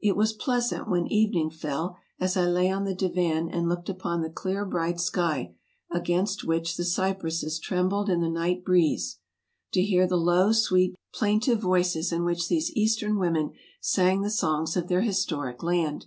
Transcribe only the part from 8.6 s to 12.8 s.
breeze, to hear the low, sweet, plaintive voices in which these